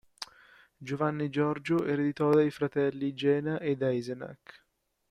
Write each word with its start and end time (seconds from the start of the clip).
Giovanni 0.79 1.29
Giorgio 1.29 1.85
ereditò 1.85 2.31
dai 2.31 2.49
fratelli 2.49 3.13
Jena 3.13 3.59
ed 3.59 3.83
Eisenach. 3.83 4.63